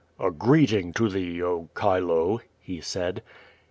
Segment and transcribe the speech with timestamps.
[0.19, 3.19] ^A greeting to thee, oh, Chilo!" he iiid.